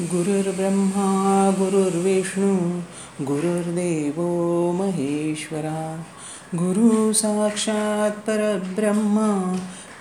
गुरुर्ब्रह्मा 0.00 1.50
गुरुर्विष्णू 1.58 2.80
गुरुर्देव 3.24 4.20
महेश्वरा। 4.72 6.02
गुरु 6.54 7.12
साक्षात 7.12 8.10
परब्रह्म 8.10 9.42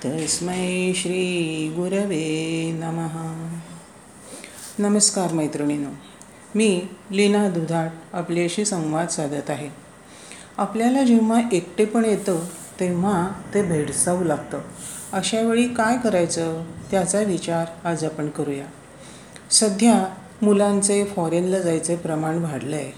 तस्मै 0.05 0.93
श्री 0.95 1.67
गुरवे 1.75 2.71
नमः। 2.71 3.19
नमस्कार 4.87 5.33
मैत्रिणीनो 5.33 5.89
मी 6.55 6.81
लीना 7.11 7.49
दुधाट 7.49 7.91
आपल्याशी 8.13 8.65
संवाद 8.65 9.07
साधत 9.07 9.49
आहे. 9.49 9.69
आपल्याला 10.57 11.03
जेव्हा 11.03 11.41
एकटेपण 11.51 12.05
येतं 12.05 12.39
तेव्हा 12.79 13.29
ते 13.53 13.63
भेडसावू 13.63 14.23
लागतं. 14.23 14.59
अशावेळी 15.13 15.67
काय 15.67 15.97
करायचं? 15.97 16.63
त्याचा 16.91 17.19
विचार 17.19 17.87
आज 17.87 18.03
आपण 18.03 18.29
करूया. 18.29 18.65
सध्या 19.51 20.05
मुलांचे 20.41 21.05
फॉरेनला 21.05 21.59
जायचे 21.59 21.95
प्रमाण 21.95 22.37
वाढलं 22.37 22.75
आहे 22.75 22.91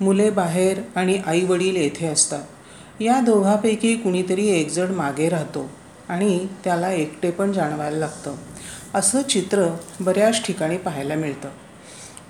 मुले 0.00 0.30
बाहेर 0.30 0.80
आणि 0.96 1.22
आई 1.26 1.44
वडील 1.44 1.76
येथे 1.76 2.06
असतात. 2.06 2.42
या 3.00 3.20
दोघापैकी 3.20 3.96
कुणीतरी 3.96 4.46
एकजण 4.48 4.94
मागे 4.94 5.28
राहतो 5.28 5.70
आणि 6.08 6.46
त्याला 6.64 6.92
एकटे 6.92 7.30
पण 7.30 7.52
जाणवायला 7.52 7.98
लागतं. 7.98 8.34
असं 8.94 9.22
चित्र 9.22 9.76
बऱ्याच 10.00 10.46
ठिकाणी 10.46 10.76
पाहायला 10.76 11.14
मिळतं. 11.14 11.48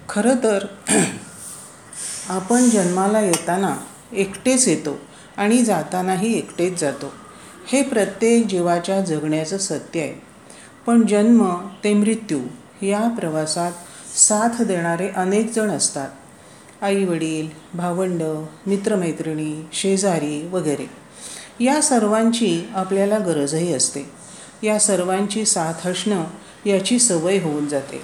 खरं 0.09 0.35
तर 0.43 0.67
आपण 2.29 2.71
जन्माला 2.71 3.21
येताना 3.21 3.77
एकटेच 4.13 4.69
येतो 4.69 4.99
आणि 5.37 5.65
जातानाही 5.65 6.39
एकटेच 6.39 6.81
जातो. 6.81 7.13
हे 7.69 7.83
प्रत्येक 7.83 8.47
जीवाच्या 8.47 9.01
जगण्याचं 9.01 9.59
सत्य 9.59 10.01
आहे. 10.01 10.23
पण 10.87 11.07
जन्म 11.07 11.55
ते 11.85 11.95
मृत्यू 11.95 12.39
या 12.83 13.09
प्रवासात 13.09 13.73
साथ 14.19 14.63
देणारे 14.63 15.09
अनेक 15.09 15.53
जण 15.55 15.71
असतात. 15.71 16.09
आई 16.83 17.05
वडील 17.05 17.49
भावंड 17.75 18.23
मित्रमैत्रिणी 18.67 19.69
शेजारी 19.73 20.49
वगैरे. 20.49 20.91
या 21.65 21.81
सर्वांची 21.81 22.69
आपल्याला 22.75 23.19
गरजही 23.19 23.75
असते. 23.75 24.11
या 24.63 24.79
सर्वांची 24.79 25.45
साथ 25.45 25.89
असणं 25.89 26.25
याची 26.67 26.99
सवय 26.99 27.39
होऊन 27.39 27.69
जाते. 27.69 28.01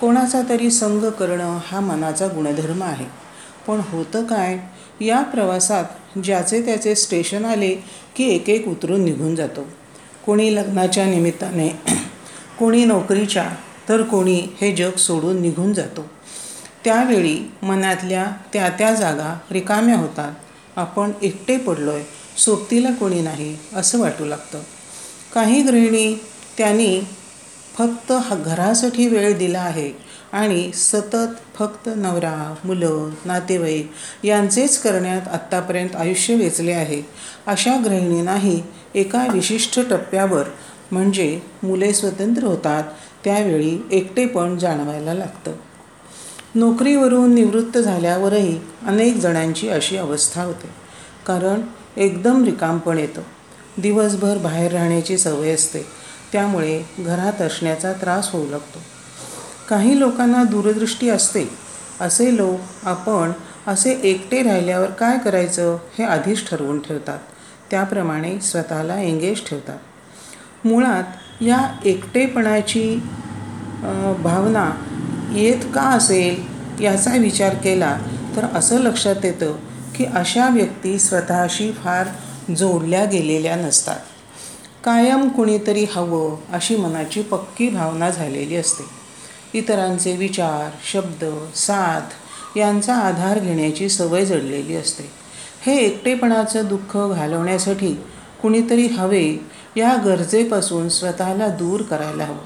कोणाचा 0.00 0.42
तरी 0.48 0.70
संग 0.70 1.10
करणं 1.10 1.58
हा 1.66 1.80
मनाचा 1.80 2.26
गुणधर्म 2.26 2.82
आहे. 2.82 3.06
पण 3.66 3.80
होतं 3.88 4.24
काय? 4.24 4.58
या 5.00 5.22
प्रवासात 5.22 5.84
ज्याचे 6.24 6.64
त्याचे 6.64 6.94
स्टेशन 6.94 7.44
आले 7.44 7.74
की 8.16 8.34
एक 8.34 8.50
एक 8.50 8.68
उतरून 8.68 9.04
निघून 9.04 9.34
जातो. 9.34 9.60
कोणी 10.26 10.54
लग्नाच्या 10.54 11.06
निमित्ताने 11.06 11.68
कोणी 12.58 12.84
नोकरीच्या 12.84 13.50
तर 13.88 14.02
कोणी 14.02 14.40
हे 14.60 14.72
जग 14.72 14.96
सोडून 14.96 15.40
निघून 15.42 15.72
जातो. 15.72 16.04
त्यावेळी 16.84 17.38
मनातल्या 17.62 18.26
त्या 18.52 18.68
त्या 18.68 18.94
जागा 18.94 19.38
रिकाम्या 19.50 19.96
होतात. 19.96 20.32
आपण 20.76 21.12
एकटे 21.22 21.56
पडलोय 21.56 22.02
सोबतीला 22.36 22.90
कोणी 22.90 23.20
नाही 23.20 23.56
असं 23.74 24.00
वाटू 24.00 24.24
लागतं. 24.24 24.62
काही 25.34 25.62
गृहिणी 25.62 26.14
त्यांनी 26.58 27.00
फक्त 27.78 28.12
हा 28.12 28.34
घरासाठी 28.36 29.06
वेळ 29.06 29.36
दिला 29.38 29.60
आहे 29.60 29.92
आणि 30.32 30.70
सतत 30.74 31.34
फक्त 31.54 31.88
नवरा 31.96 32.54
मुलं 32.64 33.10
नातेवाईक 33.24 33.90
यांचेच 34.24 34.78
करण्यात 34.78 35.28
आत्तापर्यंत 35.28 35.96
आयुष्य 35.96 36.34
वेचले 36.34 36.72
आहे. 36.72 37.02
अशा 37.46 37.76
गृहिणींनाही 37.84 38.62
एका 38.94 39.26
विशिष्ट 39.32 39.80
टप्प्यावर 39.90 40.44
म्हणजे 40.90 41.40
मुले 41.62 41.92
स्वतंत्र 41.92 42.44
होतात 42.44 42.84
त्यावेळी 43.24 43.78
एकटेपण 43.92 44.58
जाणवायला 44.58 45.14
लागतं. 45.14 45.52
नोकरीवरून 46.54 47.34
निवृत्त 47.34 47.78
झाल्यावरही 47.78 48.60
अनेक 48.86 49.16
जणांची 49.16 49.68
अशी 49.68 49.96
अवस्था 49.96 50.42
होते. 50.42 50.68
कारण 51.26 51.60
एकदम 51.96 52.44
रिकामपण 52.44 52.98
येतं. 52.98 53.20
दिवसभर 53.78 54.38
बाहेर 54.38 54.72
राहण्याची 54.72 55.18
सवय 55.18 55.50
असते. 55.50 55.86
त्यामुळे 56.32 56.82
घरात 56.98 57.42
असण्याचा 57.42 57.92
त्रास 57.92 58.30
होऊ 58.32 58.50
लागतो. 58.50 58.78
काही 59.68 60.00
लोकांना 60.00 60.44
दूरदृष्टी 60.44 61.08
असते. 61.08 61.50
असे 62.00 62.36
लोक 62.36 62.86
आपण 62.86 63.32
असे 63.66 64.00
एकटे 64.02 64.42
राहिल्यावर 64.42 64.90
काय 64.90 65.18
करायचं 65.18 65.78
हे 65.98 66.04
आधीच 66.04 66.50
ठरवून 66.50 66.82
ठेवतात. 66.82 67.18
त्याप्रमाणे 67.70 68.40
स्वतःला 68.40 69.00
एंगेज 69.00 69.48
ठेवतात. 69.48 69.78
मुळात 70.66 71.04
या 71.40 71.60
एकटेपणाची 71.84 72.94
भावना 74.18 74.70
येत 75.34 75.64
का 75.74 75.82
असेल 75.82 76.82
याचा 76.84 77.16
विचार 77.16 77.54
केला 77.54 77.96
तर 78.36 78.44
असं 78.54 78.78
लक्षात 78.78 79.24
येतं 79.24 79.56
की 79.96 80.04
अशा 80.04 80.48
व्यक्ती 80.48 80.98
स्वतःशी 80.98 81.70
फार 81.72 82.06
जोडल्या 82.54 83.04
गेलेल्या 83.04 83.56
नसतात. 83.56 83.96
कायम 84.84 85.28
कुणीतरी 85.28 85.84
हवं 85.92 86.36
अशी 86.52 86.76
मनाची 86.76 87.22
पक्की 87.22 87.68
भावना 87.68 88.10
झालेली 88.10 88.56
असते. 88.56 88.84
इतरांचे 89.58 90.16
विचार 90.16 90.70
शब्द 90.92 91.24
साथ 91.56 92.58
यांचा 92.58 92.94
आधार 92.94 93.38
घेण्याची 93.38 93.88
सवय 93.88 94.24
जडलेली 94.24 94.76
असते. 94.76 95.10
हे 95.66 95.76
एकटेपणाचं 95.76 96.68
दुःख 96.68 96.96
घालवण्यासाठी 96.96 97.94
कुणीतरी 98.42 98.86
हवे 98.86 99.24
या 99.76 99.96
गरजेपासून 100.04 100.88
स्वतःला 100.88 101.48
दूर 101.48 101.82
करायला 101.82 102.24
हवं. 102.24 102.38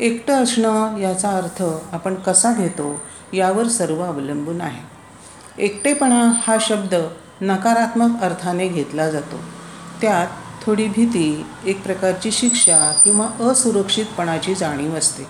एकटं 0.00 0.42
असणं 0.42 0.96
याचा 0.96 1.28
अर्थ 1.28 1.62
आपण 1.92 2.14
कसा 2.14 2.52
घेतो 2.52 3.00
यावर 3.32 3.68
सर्व 3.68 4.02
अवलंबून 4.02 4.60
आहे. 4.60 4.82
एकटेपणा 5.58 6.32
हा 6.46 6.56
शब्द 6.60 6.94
नकारात्मक 7.40 8.22
अर्थाने 8.22 8.68
घेतला 8.68 9.10
जातो. 9.10 9.36
त्यात 10.00 10.26
थोडी 10.66 10.88
भीती 10.88 11.46
एक 11.66 11.82
प्रकारची 11.82 12.30
शिक्षा 12.30 12.92
किंवा 13.04 13.50
असुरक्षितपणाची 13.50 14.54
जाणीव 14.54 14.96
असते. 14.96 15.22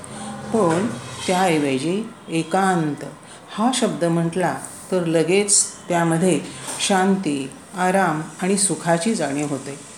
पण 0.53 0.87
त्याऐवजी 1.27 2.11
एकांत 2.29 3.05
हा 3.55 3.71
शब्द 3.75 4.05
म्हटला 4.05 4.55
तर 4.93 5.05
लगेच 5.05 5.65
त्यामध्ये 5.89 6.41
शांती 6.81 7.51
आराम 7.77 8.23
आणि 8.43 8.57
सुखाची 8.57 9.15
जाणीव 9.15 9.47
होते. 9.47 9.92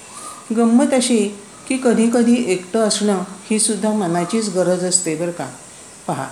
गंमत 0.52 0.94
अशी 0.94 1.28
की 1.68 1.76
कधीकधी 1.84 2.44
एकटं 2.46 2.80
असणं 2.80 3.22
ही 3.50 3.58
सुद्धा 3.58 3.92
मनाचीच 3.92 4.54
गरज 4.54 4.84
असते 4.84 5.16
बरं 5.16 5.30
का. 5.30 5.48
पहा 6.06 6.26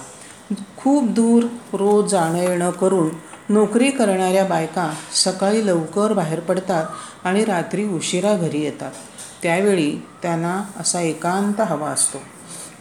खूप 0.77 1.09
दूर 1.09 1.43
रोज 1.73 2.11
जाणं 2.11 2.39
येणं 2.39 2.71
करून 2.71 3.09
नोकरी 3.49 3.91
करणाऱ्या 3.91 4.45
बायका 4.45 4.95
सकाळी 5.15 5.67
लवकर 5.67 6.13
बाहेर 6.13 6.41
पडतात 6.41 6.87
आणि 7.25 7.45
रात्री 7.45 7.85
उशिरा 7.85 8.37
घरी 8.37 8.63
येतात. 8.63 8.93
त्यावेळी 9.43 9.97
त्यांना 10.23 10.65
असा 10.77 11.01
एकांत 11.01 11.61
हवा 11.61 11.89
असतो. 11.89 12.19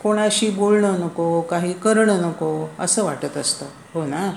कोणाशी 0.04 0.50
बोलणं 0.50 1.00
नको 1.00 1.42
काही 1.42 1.74
करणं 1.74 2.22
नको 2.22 2.70
असं 2.80 3.04
वाटत 3.04 3.38
असतं. 3.38 3.66
हो 3.94 4.06
ना? 4.06 4.32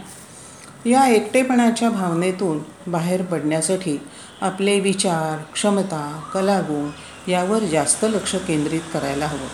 या 0.86 1.06
एकटेपणाच्या 1.08 1.90
भावनेतून 1.90 2.58
बाहेर 2.86 3.22
पडण्यासाठी 3.22 4.00
आपले 4.40 4.80
विचार 4.80 5.42
क्षमता 5.52 6.20
कलागुण 6.34 6.90
यावर 7.30 7.58
जास्त 7.58 8.04
लक्ष 8.08 8.34
केंद्रित 8.34 8.80
करायला 8.92 9.26
हवं. 9.26 9.48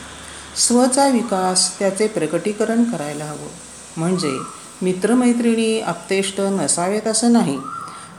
स्वचा 0.56 1.08
विकास 1.08 1.78
त्याचे 1.78 2.06
प्रकटीकरण 2.06 2.84
करायला 2.84 3.24
हवं. 3.24 3.48
म्हणजे 3.96 4.38
मित्रमैत्रिणी 4.82 5.80
आपतेष्ट 5.80 6.40
नसावेत 6.40 7.06
असं 7.06 7.32
नाही. 7.32 7.58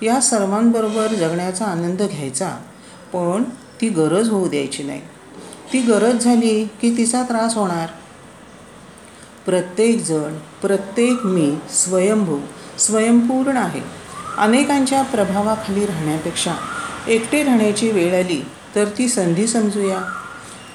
या 0.02 0.22
सर्वांबरोबर 0.22 1.08
जगण्याचा 1.08 1.66
आनंद 1.66 2.02
घ्यायचा 2.02 2.50
पण 3.14 3.44
ती 3.82 3.90
गरज 3.90 4.30
होऊ 4.30 4.48
द्यायची 4.48 4.84
नाही. 4.84 5.02
ती 5.74 5.82
गरज 5.82 6.24
झाली 6.24 6.66
की 6.66 6.98
तिचा 6.98 7.24
त्रास 7.24 7.56
होणार. 7.56 7.88
प्रत्येकजण 9.46 10.38
प्रत्येक 10.62 11.26
मी 11.26 11.56
स्वयंभू 11.70 12.40
स्वयंपूर्ण 12.80 13.58
आहे. 13.58 13.82
अनेकांच्या 14.38 15.02
प्रभावाखाली 15.02 15.86
राहण्यापेक्षा 15.86 16.54
एकटे 17.08 17.44
राहण्याची 17.44 17.92
वेळ 17.92 18.20
आली 18.20 18.46
तर 18.76 18.86
ती 18.98 19.08
संधी 19.08 19.48
समजूया. 19.48 20.02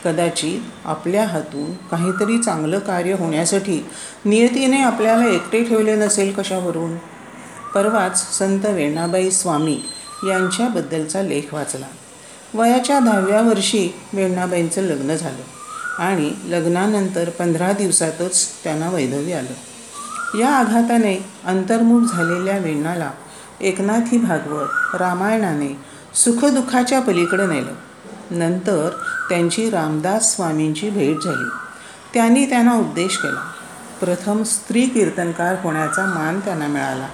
कदाचित 0.05 0.87
आपल्या 0.87 1.27
हातून 1.27 1.73
काहीतरी 1.73 2.43
चांगलं 2.43 2.79
कार्य 2.79 3.13
होण्यासाठी 3.13 3.87
नियतीने 4.25 4.83
आपल्याला 4.83 5.27
एकटे 5.27 5.65
ठेवले 5.65 5.97
नसेल 5.97 6.33
कशावरून? 6.33 6.97
परवाच 7.75 8.39
संत 8.39 8.67
वेणाबाई 8.67 9.31
स्वामी 9.31 9.83
यांच्याबद्दलचा 10.29 11.23
लेख 11.23 11.55
वाचला. 11.55 11.87
वयाच्या 12.55 12.99
दहाव्या 12.99 13.41
वर्षी 13.41 13.95
वेण्णाबाईंचं 14.13 14.83
लग्न 14.83 15.15
झालं 15.15 15.43
आणि 16.03 16.31
लग्नानंतर 16.45 17.31
पंधरा 17.31 17.73
दिवसातच 17.73 18.49
त्यांना 18.65 18.91
वैधव्य 18.91 19.35
आलं. 19.35 19.76
या 20.35 20.51
आघाताने 20.51 21.25
अंतर्मुख 21.45 22.01
झालेल्या 22.01 22.59
वेण्णाला 22.59 23.11
एकनाथी 23.61 24.19
भागवत 24.19 24.95
रामायणाने 24.95 25.79
सुखदुःखाच्या 26.15 27.01
पलीकडे 27.01 27.47
नेलं. 27.47 27.73
नंतर 28.31 28.91
त्यांची 29.29 29.71
रामदास 29.71 30.37
स्वामींची 30.37 30.91
भेट 30.91 31.19
झाली. 31.21 31.49
त्यांनी 32.15 32.47
त्यांना 32.47 32.75
उपदेश 32.75 33.17
केला. 33.17 33.51
प्रथम 34.01 34.43
स्त्री 34.43 34.87
कीर्तनकार 34.87 35.57
होण्याचा 35.63 36.07
मान 36.07 36.41
त्यांना 36.41 36.67
मिळाला. 36.67 37.09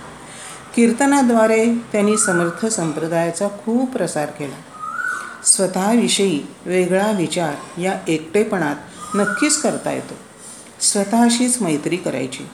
कीर्तनाद्वारे 0.76 1.74
त्यांनी 1.92 2.16
समर्थ 2.16 2.66
संप्रदायाचा 2.66 3.48
खूप 3.48 3.92
प्रसार 3.92 4.26
केला. 4.26 4.56
स्वतःविषयी 5.44 6.42
वेगळा 6.66 7.10
विचार 7.10 7.80
या 7.80 7.98
एकटेपणात 8.08 8.76
नक्कीच 9.14 9.62
करता 9.62 9.90
येतो. 9.90 10.14
स्वतःशीच 10.80 11.62
मैत्री 11.62 11.96
करायची. 11.96 12.48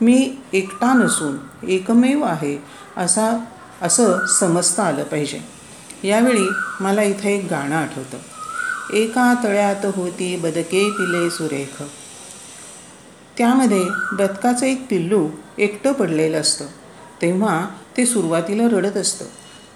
मी 0.00 0.36
एकटा 0.52 0.92
नसून 0.92 1.36
एकमेव 1.68 2.22
आहे 2.22 2.62
असा 2.96 3.44
असं 3.82 4.26
समजता 4.26 4.82
आलं 4.82 5.02
पाहिजे. 5.02 5.40
यावेळी 6.08 6.48
मला 6.80 7.02
इथं 7.02 7.28
एक 7.28 7.46
गाणं 7.50 7.76
आठवतं. 7.76 8.18
एका 8.92 9.34
तळ्यात 9.44 9.84
होती 9.84 10.36
बदके 10.36 10.90
पिले 10.90 11.30
सुरेख. 11.30 11.82
त्यामध्ये 13.38 13.84
बदकाचं 14.12 14.66
एक 14.66 14.86
पिल्लू 14.90 15.28
एकटं 15.58 15.92
पडलेलं 15.92 16.40
असतं. 16.40 16.66
तेव्हा 17.22 17.68
ते 17.96 18.06
सुरुवातीला 18.06 18.68
रडत 18.76 18.96
असतं. 18.96 19.24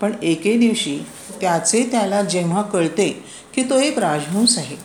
पण 0.00 0.12
एके 0.22 0.58
दिवशी 0.58 1.00
त्याचे 1.40 1.88
त्याला 1.90 2.22
जेव्हा 2.22 2.62
कळते 2.62 3.24
की 3.54 3.62
तो 3.62 3.78
एक 3.78 3.98
राजहंस 3.98 4.58
आहे 4.58 4.76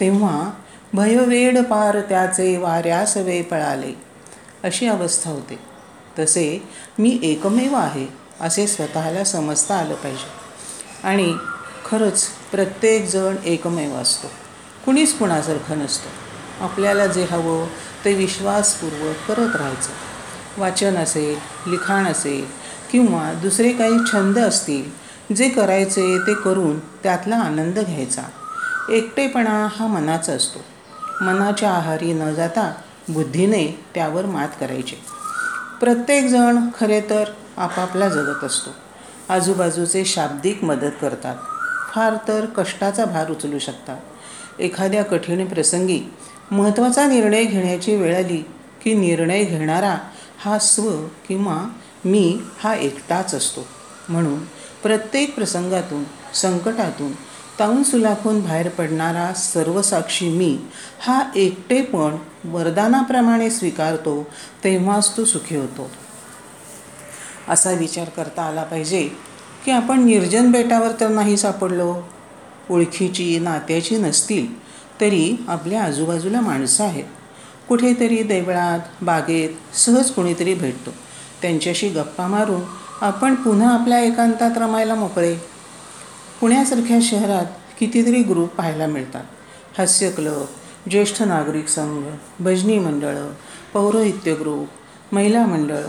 तेव्हा 0.00 0.50
भयवेड 0.94 1.58
पार 1.58 2.00
त्याचे 2.00 2.56
वाऱ्यास 2.56 3.16
वे 3.16 3.42
पळाले. 3.42 4.13
अशी 4.64 4.86
अवस्था 4.86 5.30
होते. 5.30 5.58
तसे 6.18 6.68
मी 6.98 7.20
एकमेव 7.22 7.74
आहे 7.74 8.06
असे 8.40 8.66
स्वतःला 8.66 9.24
समजता 9.24 9.76
आलं 9.76 9.94
पाहिजे. 9.94 10.44
आणि 11.06 11.36
खरंच 11.90 12.26
प्रत्येकजण 12.52 13.36
एकमेव 13.44 13.94
असतो. 13.94 14.26
कुणीच 14.86 15.18
कुणासारखं 15.18 15.78
नसतं. 15.78 16.10
आपल्याला 16.64 17.06
जे 17.06 17.24
हवं 17.24 17.66
ते 18.04 18.14
विश्वासपूर्वक 18.14 19.16
करत 19.28 19.56
राहायचं. 19.56 19.90
वाचन 20.60 20.96
असेल 20.96 21.36
लिखाण 21.70 22.06
असेल 22.06 22.46
किंवा 22.92 23.32
दुसरे 23.32 23.72
काही 23.72 23.98
छंद 24.12 24.38
असतील 24.38 25.04
जे 25.34 25.48
करायचे 25.48 26.18
ते 26.18 26.34
करून 26.34 26.78
त्यातला 26.78 27.36
आनंद 27.36 27.78
घ्यायचा. 27.78 28.22
एकटेपणा 28.90 29.68
हा 29.76 29.86
मनाचा 29.86 30.32
असतो. 30.32 30.58
मनाच्या 31.24 31.70
आहारी 31.70 32.12
न 32.12 32.34
जाता 32.34 32.74
बुद्धीने 33.08 33.84
त्यावर 33.94 34.26
मात 34.26 34.48
करायचे. 34.60 34.96
प्रत्येकजण 35.80 36.58
खरे 36.80 37.00
तर 37.00 37.24
आपापला 37.56 38.08
जगत 38.08 38.44
असतो. 38.44 38.70
आजूबाजूचे 39.28 40.04
शाब्दिक 40.04 40.64
मदत 40.64 40.90
करतात. 41.00 41.36
फार 41.94 42.14
तर 42.28 42.46
कष्टाचा 42.46 43.04
भार 43.04 43.30
उचलू 43.30 43.58
शकतात. 43.58 43.96
एखाद्या 44.60 45.04
कठीण 45.04 45.46
प्रसंगी 45.46 46.00
महत्त्वाचा 46.50 47.06
निर्णय 47.06 47.44
घेण्याची 47.44 47.96
वेळ 47.96 48.16
आली 48.16 48.42
की 48.84 48.94
निर्णय 48.94 49.44
घेणारा 49.44 49.98
हा 50.38 50.58
स्व 50.58 51.06
किंवा 51.28 51.64
मी 52.04 52.40
हा 52.58 52.74
एकटाच 52.74 53.34
असतो. 53.34 53.66
म्हणून 54.08 54.44
प्रत्येक 54.82 55.34
प्रसंगातून 55.34 56.04
संकटातून 56.34 57.12
ताऊन 57.58 57.82
सुलाखून 57.82 58.40
बाहेर 58.40 58.68
पडणारा 58.68 59.32
सर्वसाक्षी 59.32 60.28
मी 60.28 60.58
हा 61.00 61.22
एकटेपण 61.36 62.16
वरदानाप्रमाणे 62.44 63.50
स्वीकारतो 63.50 64.22
तेव्हाच 64.64 65.16
तो 65.16 65.24
सुखी 65.24 65.56
होतो. 65.56 65.90
असा 67.48 67.70
विचार 67.70 68.08
करता 68.08 68.42
आला 68.42 68.62
पाहिजे 68.62 69.02
की 69.64 69.70
आपण 69.70 70.04
निर्जन 70.04 70.50
बेटावर 70.50 70.90
तर 71.00 71.08
नाही 71.08 71.36
सापडलो. 71.36 71.94
ओळखीची 72.70 73.38
नात्याची 73.38 73.96
नसतील 73.96 74.60
तरी 75.00 75.44
आपल्या 75.48 75.84
आजूबाजूला 75.84 76.40
माणसं 76.40 76.84
आहेत. 76.84 77.04
कुठेतरी 77.68 78.22
देवळात 78.22 79.04
बागेत 79.04 79.76
सहज 79.76 80.10
कुणीतरी 80.10 80.54
भेटतो. 80.54 80.90
त्यांच्याशी 81.42 81.88
गप्पा 81.88 82.26
मारून 82.26 82.60
आपण 83.00 83.34
पुन्हा 83.34 83.74
आपल्या 83.74 84.00
एकांतात 84.00 84.58
रमायला 84.58 84.94
मोकळे. 84.94 85.53
पुण्यासारख्या 86.40 86.98
शहरात 87.02 87.46
कितीतरी 87.78 88.22
ग्रुप 88.22 88.48
पाहायला 88.48 88.86
मिळतात. 88.86 89.24
हास्य 89.78 90.10
क्लब 90.10 90.44
ज्येष्ठ 90.90 91.22
नागरिक 91.22 91.68
संघ 91.68 92.04
भजनी 92.42 92.78
मंडळं 92.78 93.32
पौरोहित्य 93.74 94.34
ग्रुप 94.34 94.68
महिला 95.12 95.46
मंडळ 95.46 95.80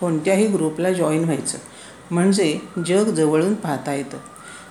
कोणत्याही 0.00 0.46
ग्रुपला 0.46 0.92
जॉईन 0.92 1.24
व्हायचं. 1.24 1.58
म्हणजे 2.10 2.58
जग 2.86 3.04
जवळून 3.04 3.54
पाहता 3.54 3.94
येतं. 3.94 4.16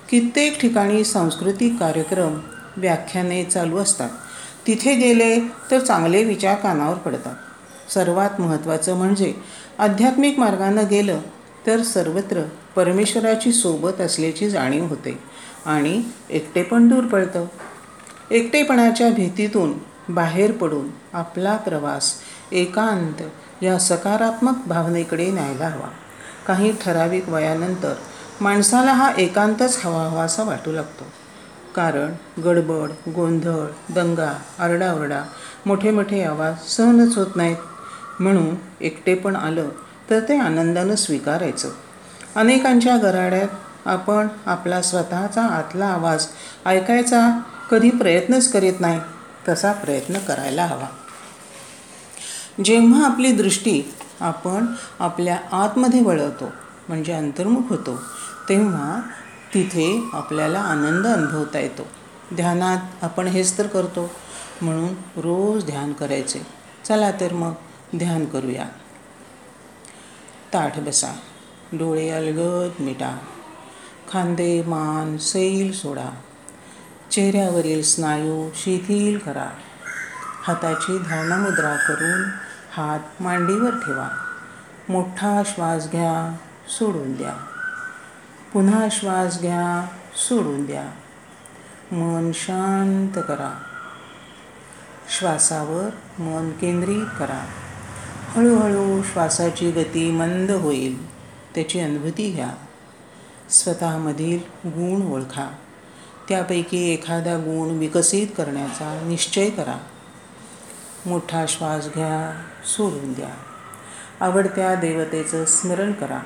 कित्येक 0.10 0.60
ठिकाणी 0.60 1.04
सांस्कृतिक 1.04 1.80
कार्यक्रम 1.80 2.39
व्याख्याने 2.77 3.44
चालू 3.44 3.77
असतात. 3.77 4.10
तिथे 4.68 4.95
गेले 4.95 5.39
तर 5.39 5.80
चांगले 5.80 6.24
विचार 6.24 6.56
कानावर 6.56 6.98
पडतात. 6.98 7.36
सर्वात 7.92 8.42
महत्त्वाचं 8.42 8.95
म्हणजे 8.95 9.34
आध्यात्मिक 9.80 10.39
मार्गानं 10.39 10.84
गेलं 10.89 11.19
तर 11.68 11.81
सर्वत्र 11.81 12.42
परमेश्वराची 12.76 13.52
सोबत 13.52 14.02
असल्याची 14.02 14.50
जाणीव 14.50 14.86
होते 14.86 15.20
आणि 15.66 16.04
एकटेपण 16.30 16.88
दूर 16.88 17.04
पडतं 17.04 17.46
एकटेपणाच्या 18.32 19.10
भीतीतून 19.10 19.74
बाहेर 20.10 20.52
पडून 20.52 20.88
आपला 21.14 21.58
प्रवास 21.58 22.14
एकांत 22.52 23.22
या 23.64 23.80
सकारात्मक 23.80 24.68
भावनेकडे 24.68 25.32
न्यायला 25.32 25.68
हवा. 25.68 25.88
काही 26.48 26.74
ठराविक 26.86 27.30
वयानंतर 27.30 27.94
माणसाला 28.42 28.94
हा 28.94 29.12
एकांतच 29.18 29.86
हवा 29.86 30.04
हवासा 30.04 30.44
वाटू 30.44 30.72
लागतो. 30.72 31.04
कारण 31.76 32.42
गडबड 32.42 32.90
गोंधळ 33.10 33.66
दंगा 33.90 34.38
आरडाओरडा 34.60 35.24
मोठे 35.66 35.92
मोठे 35.92 36.24
आवाज 36.24 36.54
सहनच 36.68 37.18
होत 37.18 37.36
नाहीत. 37.36 37.58
म्हणून 38.20 38.56
एकटेपण 38.82 39.36
आलं 39.36 39.70
तर 40.10 40.20
ते 40.20 40.38
आनंदानं 40.38 40.96
स्वीकारायचं. 40.96 41.70
अनेकांच्या 42.36 42.98
गराड्यात 42.98 43.48
आपण 43.86 44.28
आपला 44.45 44.81
स्वतःचा 44.81 45.44
आतला 45.44 45.86
आवाज 45.86 46.28
ऐकायचा 46.66 47.42
कधी 47.72 47.89
प्रयत्नच 47.89 48.51
करीत 48.51 48.74
नाही 48.80 49.00
तसा 49.50 49.72
प्रयत्न 49.72 50.18
करायला 50.18 50.66
हवा. 50.66 50.88
जेव्हा 52.66 53.06
आपली 53.06 53.31
दृष्टी 53.31 53.94
आपण 54.19 54.66
आपल्या 55.00 55.39
आतमध्ये 55.51 56.01
वळवतो 56.01 56.51
म्हणजे 56.88 57.13
अंतर्मुख 57.13 57.62
होतो 57.69 58.00
तेव्हा 58.50 59.00
तिथे 59.54 60.10
आपल्याला 60.13 60.60
आनंद 60.60 61.07
अनुभवता 61.07 61.60
येतो. 61.60 61.88
ध्यानात 62.36 63.04
आपण 63.04 63.27
हेच 63.27 63.57
तर 63.57 63.68
करतो 63.68 64.12
म्हणून 64.62 64.89
रोज 65.18 65.66
ध्यान 65.66 65.94
करायचे. 65.94 66.48
चला 66.88 67.12
तर 67.12 67.34
मग 67.34 67.54
ध्यान 67.98 68.25
करूया. 68.25 68.65
ताठ 70.53 70.79
बसा. 70.79 71.15
डोळे 71.74 72.10
अलगद 72.10 72.72
मिटा. 72.80 73.18
खांदे 74.13 74.63
मान 74.63 75.18
सैल 75.18 75.72
सोडा. 75.72 76.10
चेहऱ्यावरील 77.12 77.84
स्नायू 77.84 78.50
शिथिल 78.56 79.18
करा. 79.18 79.50
हाताची 80.44 80.98
ध्यानमुद्रा 80.98 81.75
करून 81.75 82.24
हात 82.72 83.22
मांडीवर 83.22 83.70
ठेवा. 83.70 84.10
मोठा 84.90 85.42
श्वास 85.46 85.92
घ्या 85.92 86.38
सोडून 86.70 87.13
द्या. 87.13 87.34
पुन्हा 88.54 88.88
श्वास 88.92 89.42
घ्या 89.42 89.88
सोडून 90.16 90.66
द्या. 90.66 90.84
मन 91.96 92.32
शांत 92.34 93.22
करा. 93.28 93.62
श्वासावर 95.20 95.90
मन 96.22 96.51
केंद्रित 96.51 97.06
करा. 97.20 97.46
हळूहळू 98.30 99.04
श्वासाची 99.04 99.72
गती 99.72 100.12
मंद 100.12 100.51
होईल. 100.51 101.21
त्याची 101.55 101.79
अनुभूती 101.79 102.31
घ्या. 102.31 102.51
स्वतःमधील 103.50 104.39
गुण 104.65 105.12
ओळखा. 105.12 105.48
त्यापैकी 106.29 106.93
एखादा 106.93 107.38
गुण 107.38 107.77
विकसित 107.77 108.27
करण्याचा 108.38 109.01
निश्चय 109.08 109.50
करा. 109.50 109.79
मोठा 111.05 111.46
श्वास 111.48 111.86
घ्या 111.86 112.41
सोडून 112.65 113.13
द्या. 113.13 113.29
आवडत्या 114.25 114.75
देवतेचं 114.75 115.46
स्मरण 115.46 115.93
करा. 115.93 116.20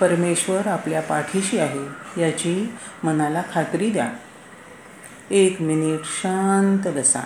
परमेश्वर 0.00 0.66
आपल्या 0.66 1.02
पाठीशी 1.02 1.58
आहे 1.58 2.20
याची 2.20 2.72
मनाला 3.04 3.42
खात्री 3.52 3.90
द्या. 3.90 4.12
एक 5.30 5.62
मिनिट 5.62 6.00
शांत 6.04 6.88
बसा. 6.88 7.20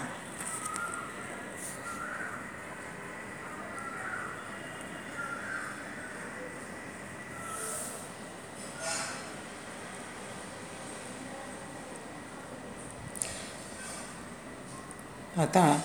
आता 15.37 15.81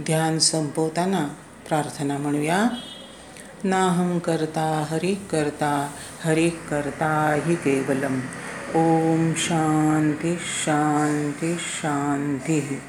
ध्यान 0.00 0.38
संपवताना 0.38 1.28
प्रार्थना 1.68 2.18
म्हणूया. 2.18 2.68
नाहं 3.64 4.18
करता 4.18 4.86
हरि 4.90 5.14
करता 5.14 5.90
हरि 6.24 6.50
करता 6.50 7.40
हि 7.46 7.54
केवलम. 7.54 8.20
ओम 8.74 9.32
शांती 9.36 10.36
शांती 10.36 11.56
शांती. 11.58 12.80